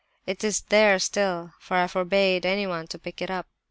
It 0.25 0.43
is 0.43 0.61
there 0.61 0.97
still, 0.97 1.53
for 1.59 1.77
I 1.77 1.85
forbade 1.85 2.43
anyone 2.43 2.87
to 2.87 2.97
pick 2.97 3.21
it 3.21 3.29
up. 3.29 3.45